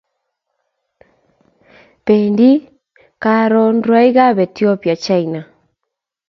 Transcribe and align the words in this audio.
Pendi 2.05 2.49
karu 3.23 3.63
rwaik 3.85 4.17
ab 4.27 4.37
Ethopia 4.45 4.95
china 5.05 5.39